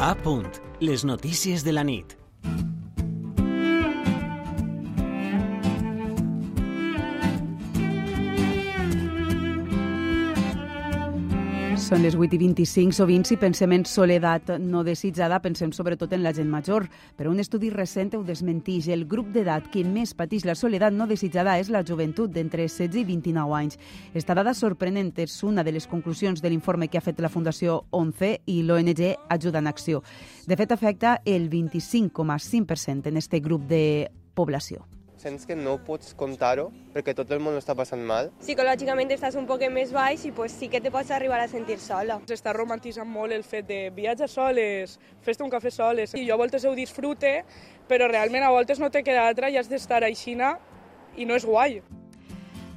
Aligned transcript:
A 0.00 0.14
punt. 0.16 0.48
Les 0.80 1.02
notícies 1.04 1.62
de 1.62 1.72
la 1.76 1.84
nit. 1.84 2.16
Són 11.90 12.04
les 12.04 12.14
8 12.14 12.36
i 12.36 12.38
25. 12.38 12.94
Sovint, 12.94 13.24
si 13.26 13.34
pensem 13.34 13.72
en 13.74 13.82
soledat 13.82 14.52
no 14.62 14.84
desitjada, 14.86 15.40
pensem 15.42 15.72
sobretot 15.74 16.12
en 16.14 16.20
la 16.22 16.30
gent 16.30 16.46
major. 16.46 16.84
Però 17.18 17.32
un 17.32 17.42
estudi 17.42 17.66
recent 17.74 18.12
ho 18.14 18.20
desmentix. 18.22 18.86
El 18.94 19.08
grup 19.10 19.32
d'edat 19.34 19.66
que 19.72 19.82
més 19.82 20.12
pateix 20.14 20.46
la 20.46 20.54
soledat 20.54 20.94
no 20.94 21.08
desitjada 21.10 21.56
és 21.58 21.66
la 21.66 21.82
joventut 21.82 22.30
d'entre 22.30 22.68
16 22.68 23.00
i 23.00 23.04
29 23.08 23.58
anys. 23.58 23.80
Esta 24.14 24.38
dada 24.38 24.54
sorprenent 24.54 25.10
és 25.18 25.34
una 25.42 25.66
de 25.66 25.74
les 25.74 25.90
conclusions 25.90 26.38
de 26.38 26.54
l'informe 26.54 26.86
que 26.86 27.02
ha 27.02 27.02
fet 27.02 27.18
la 27.18 27.32
Fundació 27.32 27.80
11 27.90 28.36
i 28.46 28.60
l'ONG 28.62 29.02
Ajuda 29.26 29.58
en 29.58 29.66
Acció. 29.66 30.04
De 30.46 30.54
fet, 30.54 30.70
afecta 30.70 31.18
el 31.24 31.50
25,5% 31.50 33.10
en 33.10 33.16
este 33.16 33.42
grup 33.42 33.66
de 33.66 34.12
població 34.38 34.86
sents 35.20 35.46
que 35.46 35.56
no 35.56 35.76
pots 35.84 36.14
contar-ho 36.18 36.70
perquè 36.94 37.14
tot 37.16 37.30
el 37.34 37.42
món 37.44 37.58
està 37.58 37.76
passant 37.78 38.02
mal. 38.06 38.32
Psicològicament 38.40 39.12
estàs 39.14 39.36
un 39.38 39.46
poc 39.48 39.66
més 39.70 39.92
baix 39.92 40.24
i 40.26 40.32
pues, 40.32 40.56
sí 40.56 40.70
que 40.72 40.80
te 40.80 40.90
pots 40.90 41.12
arribar 41.14 41.40
a 41.44 41.48
sentir 41.48 41.78
sola. 41.82 42.20
S'està 42.28 42.54
romantitzant 42.56 43.08
molt 43.08 43.36
el 43.36 43.44
fet 43.44 43.68
de 43.68 43.80
viatjar 43.94 44.30
soles, 44.32 44.98
fes-te 45.22 45.44
un 45.44 45.52
cafè 45.52 45.72
soles. 45.74 46.16
I 46.16 46.26
jo 46.26 46.34
a 46.34 46.40
voltes 46.40 46.64
ho 46.64 46.74
disfrute, 46.74 47.40
però 47.88 48.08
realment 48.10 48.46
a 48.46 48.52
voltes 48.54 48.80
no 48.80 48.90
te 48.90 49.04
queda 49.04 49.28
altra 49.28 49.50
i 49.50 49.60
has 49.60 49.68
d'estar 49.68 50.02
aixina 50.08 50.56
i 51.16 51.28
no 51.28 51.36
és 51.36 51.44
guai. 51.44 51.82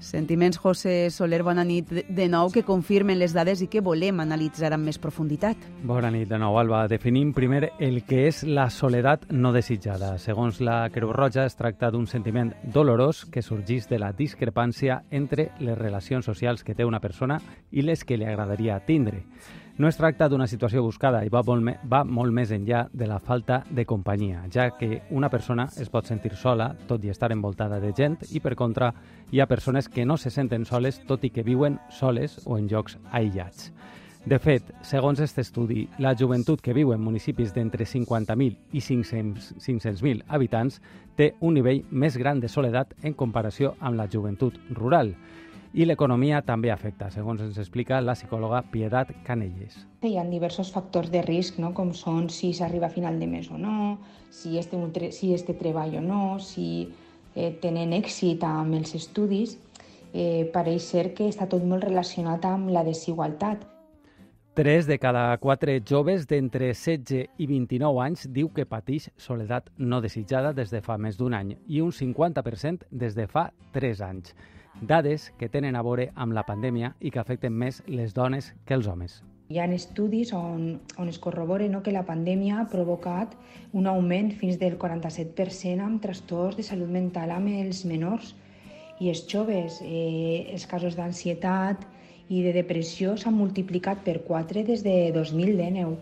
Sentiments, 0.04 0.58
José 0.60 1.10
Soler, 1.10 1.42
bona 1.48 1.64
nit 1.64 1.88
de 1.88 2.28
nou, 2.28 2.52
que 2.52 2.66
confirmen 2.68 3.18
les 3.18 3.32
dades 3.34 3.64
i 3.64 3.70
que 3.72 3.82
volem 3.82 4.20
analitzar 4.20 4.74
amb 4.76 4.84
més 4.90 5.00
profunditat. 5.00 5.58
Bona 5.88 6.12
nit 6.12 6.28
de 6.28 6.38
nou, 6.42 6.58
Alba. 6.60 6.84
Definim 6.92 7.32
primer 7.34 7.72
el 7.80 8.02
que 8.04 8.28
és 8.28 8.44
la 8.44 8.68
soledat 8.70 9.30
no 9.32 9.54
desitjada. 9.56 10.18
Segons 10.20 10.60
la 10.60 10.84
Creu 10.92 11.16
Roja, 11.16 11.48
es 11.48 11.56
tracta 11.56 11.90
d'un 11.90 12.06
sentiment 12.12 12.52
dolorós 12.76 13.24
que 13.32 13.42
sorgís 13.42 13.88
de 13.88 14.02
la 14.04 14.12
discrepància 14.12 15.06
entre 15.10 15.54
les 15.64 15.80
relacions 15.80 16.28
socials 16.28 16.68
que 16.68 16.76
té 16.76 16.84
una 16.84 17.00
persona 17.00 17.40
i 17.72 17.88
les 17.88 18.04
que 18.04 18.20
li 18.20 18.28
agradaria 18.28 18.82
tindre. 18.84 19.24
No 19.76 19.88
es 19.90 19.98
tracta 19.98 20.28
d'una 20.30 20.46
situació 20.46 20.84
buscada 20.86 21.24
i 21.26 21.32
va 21.34 21.42
molt, 21.48 21.80
va 21.90 22.04
molt 22.06 22.30
més 22.30 22.52
enllà 22.54 22.84
de 22.94 23.08
la 23.10 23.18
falta 23.18 23.64
de 23.74 23.88
companyia, 23.90 24.44
ja 24.54 24.68
que 24.78 25.00
una 25.10 25.32
persona 25.34 25.66
es 25.82 25.90
pot 25.90 26.06
sentir 26.06 26.36
sola, 26.38 26.68
tot 26.86 27.02
i 27.02 27.10
estar 27.10 27.32
envoltada 27.34 27.80
de 27.82 27.90
gent, 27.98 28.20
i 28.30 28.40
per 28.40 28.54
contra 28.54 28.92
hi 29.32 29.42
ha 29.42 29.50
persones 29.50 29.90
que 29.90 30.06
no 30.06 30.18
se 30.22 30.30
senten 30.30 30.68
soles, 30.70 31.02
tot 31.10 31.26
i 31.26 31.32
que 31.34 31.42
viuen 31.42 31.80
soles 31.90 32.38
o 32.46 32.60
en 32.60 32.70
llocs 32.70 33.00
aïllats. 33.10 33.72
De 34.30 34.38
fet, 34.40 34.70
segons 34.86 35.18
aquest 35.20 35.42
estudi, 35.42 35.88
la 35.98 36.14
joventut 36.16 36.62
que 36.62 36.78
viu 36.78 36.94
en 36.94 37.02
municipis 37.02 37.50
d'entre 37.52 37.84
50.000 37.90 38.78
i 38.78 38.80
500.000 38.80 40.22
habitants 40.30 40.78
té 41.18 41.34
un 41.42 41.58
nivell 41.58 41.82
més 41.90 42.16
gran 42.22 42.40
de 42.40 42.48
soledat 42.48 42.94
en 43.02 43.18
comparació 43.18 43.74
amb 43.82 43.98
la 43.98 44.06
joventut 44.06 44.62
rural. 44.70 45.16
I 45.74 45.88
l'economia 45.90 46.44
també 46.46 46.70
afecta, 46.70 47.08
segons 47.10 47.40
ens 47.42 47.56
explica 47.58 47.98
la 47.98 48.14
psicòloga 48.14 48.60
Piedat 48.70 49.10
Canelles. 49.26 49.80
Hi 50.06 50.20
ha 50.22 50.26
diversos 50.30 50.70
factors 50.70 51.10
de 51.10 51.24
risc, 51.26 51.58
no? 51.58 51.72
com 51.74 51.90
són 51.98 52.28
si 52.30 52.52
s'arriba 52.54 52.92
a 52.92 52.94
final 52.94 53.18
de 53.18 53.26
mes 53.32 53.50
o 53.50 53.58
no, 53.58 53.98
si 54.30 54.60
este, 54.62 54.78
si 55.18 55.32
este 55.34 55.58
treball 55.58 55.98
o 55.98 56.06
no, 56.06 56.22
si 56.38 56.94
eh, 57.34 57.50
tenen 57.66 57.98
èxit 57.98 58.46
amb 58.46 58.78
els 58.78 58.94
estudis. 59.02 59.58
Eh, 60.14 60.46
pareix 60.54 60.86
ser 60.94 61.08
que 61.18 61.26
està 61.26 61.50
tot 61.50 61.66
molt 61.66 61.90
relacionat 61.90 62.46
amb 62.46 62.70
la 62.70 62.86
desigualtat. 62.86 63.66
Tres 64.54 64.86
de 64.86 65.00
cada 65.02 65.32
quatre 65.42 65.80
joves 65.82 66.28
d'entre 66.30 66.70
16 66.78 67.32
i 67.42 67.48
29 67.50 68.04
anys 68.06 68.28
diu 68.30 68.54
que 68.54 68.70
pateix 68.70 69.10
soledat 69.18 69.74
no 69.82 70.06
desitjada 70.06 70.54
des 70.54 70.70
de 70.70 70.86
fa 70.86 71.02
més 71.02 71.18
d'un 71.18 71.34
any 71.34 71.56
i 71.66 71.82
un 71.82 71.90
50% 71.90 72.86
des 72.92 73.18
de 73.18 73.26
fa 73.26 73.50
3 73.74 74.06
anys 74.14 74.36
dades 74.82 75.32
que 75.38 75.50
tenen 75.50 75.76
a 75.76 75.84
veure 75.86 76.10
amb 76.16 76.34
la 76.34 76.44
pandèmia 76.48 76.94
i 77.00 77.12
que 77.12 77.22
afecten 77.22 77.54
més 77.54 77.82
les 77.88 78.14
dones 78.14 78.54
que 78.66 78.76
els 78.78 78.88
homes. 78.88 79.22
Hi 79.52 79.60
ha 79.60 79.68
estudis 79.76 80.32
on, 80.34 80.80
on 80.98 81.10
es 81.12 81.20
corrobora 81.20 81.68
no, 81.70 81.84
que 81.84 81.92
la 81.92 82.06
pandèmia 82.08 82.62
ha 82.62 82.70
provocat 82.72 83.36
un 83.74 83.88
augment 83.92 84.32
fins 84.40 84.58
del 84.58 84.78
47% 84.80 85.84
amb 85.84 86.02
trastorns 86.02 86.58
de 86.58 86.66
salut 86.66 86.90
mental 86.90 87.32
amb 87.36 87.52
els 87.52 87.84
menors 87.86 88.34
i 89.00 89.12
els 89.12 89.26
joves. 89.28 89.82
Eh, 89.84 90.50
els 90.54 90.66
casos 90.66 90.96
d'ansietat 90.98 91.84
i 92.30 92.42
de 92.46 92.54
depressió 92.56 93.18
s'han 93.20 93.36
multiplicat 93.36 94.02
per 94.06 94.22
4 94.26 94.64
des 94.66 94.84
de 94.86 95.12
2019 95.14 95.98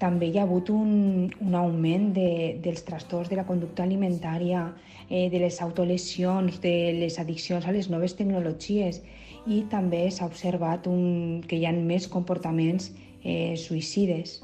també 0.00 0.30
hi 0.30 0.38
ha 0.38 0.46
hagut 0.46 0.70
un, 0.72 1.28
un 1.44 1.56
augment 1.60 2.10
de, 2.16 2.56
dels 2.64 2.82
trastorns 2.88 3.28
de 3.30 3.36
la 3.38 3.46
conducta 3.48 3.84
alimentària, 3.84 4.64
eh, 5.08 5.28
de 5.32 5.42
les 5.44 5.60
autolesions, 5.62 6.60
de 6.64 6.74
les 6.98 7.18
addiccions 7.20 7.66
a 7.66 7.74
les 7.76 7.90
noves 7.92 8.16
tecnologies 8.18 9.02
i 9.46 9.62
també 9.72 10.06
s'ha 10.10 10.28
observat 10.28 10.88
un, 10.90 11.42
que 11.48 11.60
hi 11.60 11.66
ha 11.66 11.72
més 11.76 12.08
comportaments 12.08 12.90
eh, 13.24 13.56
suïcides. 13.56 14.40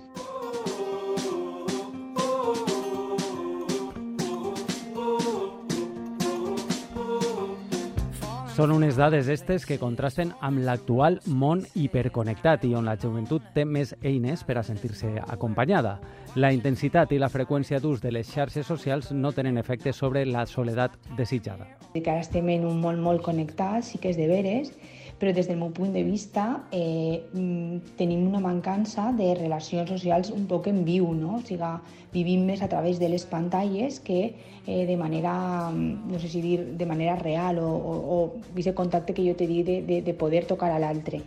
Són 8.56 8.70
unes 8.72 8.96
dades 8.96 9.26
estes 9.28 9.66
que 9.68 9.76
contrasten 9.76 10.30
amb 10.46 10.62
l'actual 10.64 11.18
món 11.28 11.60
hiperconnectat 11.76 12.62
i 12.64 12.70
on 12.78 12.86
la 12.88 12.94
joventut 12.96 13.50
té 13.52 13.66
més 13.68 13.90
eines 14.00 14.46
per 14.48 14.56
a 14.56 14.62
sentir-se 14.64 15.10
acompanyada. 15.20 15.98
La 16.40 16.54
intensitat 16.56 17.12
i 17.12 17.18
la 17.20 17.28
freqüència 17.28 17.82
d'ús 17.84 18.00
de 18.00 18.14
les 18.16 18.30
xarxes 18.32 18.64
socials 18.64 19.10
no 19.12 19.34
tenen 19.36 19.60
efecte 19.60 19.92
sobre 19.92 20.24
la 20.24 20.46
soledat 20.48 20.96
desitjada. 21.18 21.68
Que 21.92 22.08
ara 22.08 22.24
estem 22.24 22.48
en 22.54 22.64
un 22.64 22.80
món 22.80 23.02
molt 23.04 23.20
connectat, 23.28 23.84
sí 23.84 24.00
que 24.00 24.14
és 24.14 24.16
de 24.16 24.30
veres, 24.32 24.72
però 25.18 25.32
des 25.32 25.48
del 25.48 25.56
meu 25.56 25.70
punt 25.72 25.94
de 25.94 26.02
vista 26.04 26.66
eh, 26.70 27.24
mm, 27.32 27.96
tenim 27.96 28.26
una 28.28 28.40
mancança 28.40 29.12
de 29.16 29.32
relacions 29.34 29.88
socials 29.88 30.30
un 30.30 30.44
poc 30.46 30.68
en 30.68 30.84
viu, 30.84 31.08
no? 31.14 31.38
o 31.38 31.44
sigui, 31.44 31.72
vivim 32.12 32.44
més 32.44 32.62
a 32.62 32.68
través 32.68 33.00
de 33.00 33.08
les 33.08 33.24
pantalles 33.24 34.00
que 34.00 34.34
eh, 34.66 34.84
de 34.86 34.96
manera, 34.96 35.70
mm, 35.70 36.12
no 36.12 36.20
sé 36.20 36.28
si 36.28 36.42
dir, 36.44 36.60
de 36.76 36.86
manera 36.86 37.16
real 37.16 37.58
o, 37.58 37.70
o, 37.70 37.96
o 37.96 38.18
aquest 38.52 38.74
contacte 38.76 39.14
que 39.14 39.24
jo 39.24 39.34
te 39.36 39.48
dic 39.48 39.64
de, 39.64 39.80
de, 39.82 40.02
de 40.02 40.14
poder 40.14 40.44
tocar 40.44 40.70
a 40.70 40.78
l'altre. 40.78 41.22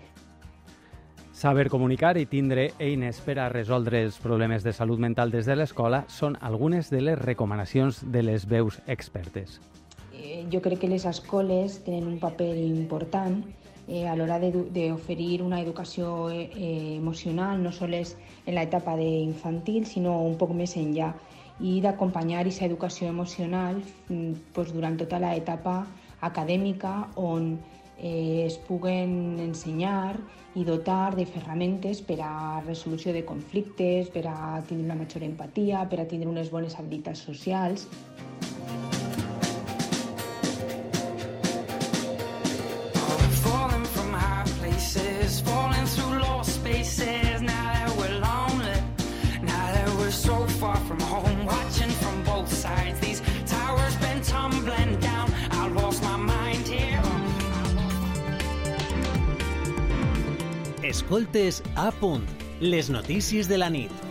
Saber 1.39 1.69
comunicar 1.71 2.17
i 2.19 2.25
tindre 2.27 2.73
eines 2.83 3.21
per 3.23 3.37
a 3.39 3.47
resoldre 3.47 4.01
els 4.03 4.17
problemes 4.19 4.61
de 4.65 4.73
salut 4.75 4.99
mental 4.99 5.31
des 5.31 5.47
de 5.47 5.55
l'escola 5.55 6.03
són 6.11 6.35
algunes 6.43 6.91
de 6.91 6.99
les 6.99 7.17
recomanacions 7.17 8.03
de 8.11 8.25
les 8.27 8.43
veus 8.45 8.81
expertes. 8.91 9.61
Eh, 10.11 10.43
jo 10.51 10.59
crec 10.59 10.81
que 10.81 10.89
les 10.91 11.05
escoles 11.07 11.79
tenen 11.85 12.09
un 12.11 12.19
paper 12.19 12.51
important 12.59 13.39
eh, 13.89 14.05
a 14.07 14.15
l'hora 14.15 14.37
d'oferir 14.39 15.41
una 15.41 15.59
educació 15.59 16.29
eh, 16.29 16.95
emocional, 16.95 17.59
no 17.63 17.73
sols 17.73 18.15
en 18.45 18.55
l'etapa 18.55 18.95
infantil, 19.01 19.89
sinó 19.89 20.19
un 20.23 20.37
poc 20.37 20.53
més 20.53 20.77
enllà, 20.77 21.09
i 21.59 21.79
d'acompanyar 21.83 22.43
aquesta 22.45 22.69
educació 22.69 23.09
emocional 23.09 23.81
mm, 24.07 24.53
pues, 24.53 24.71
durant 24.71 24.95
tota 25.01 25.19
l'etapa 25.19 25.81
acadèmica 26.21 27.09
on 27.19 27.57
eh, 27.99 28.45
es 28.45 28.57
puguen 28.69 29.39
ensenyar 29.43 30.15
i 30.55 30.63
dotar 30.65 31.15
de 31.15 31.25
ferramentes 31.29 32.01
per 32.01 32.19
a 32.25 32.61
resolució 32.65 33.13
de 33.13 33.25
conflictes, 33.25 34.09
per 34.09 34.25
a 34.27 34.61
tindre 34.67 34.87
una 34.87 34.97
major 35.01 35.23
empatia, 35.23 35.83
per 35.89 36.01
a 36.01 36.07
tindre 36.09 36.29
unes 36.31 36.49
bones 36.51 36.77
habilitats 36.79 37.21
socials. 37.27 37.87
Escoltes 60.89 61.63
a 61.75 61.91
punt, 61.91 62.25
les 62.59 62.89
notícies 62.89 63.47
de 63.47 63.57
la 63.57 63.69
nit. 63.69 64.08